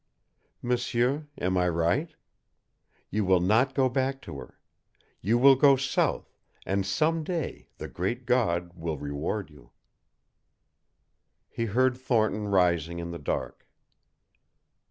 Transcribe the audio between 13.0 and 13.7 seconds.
the dark.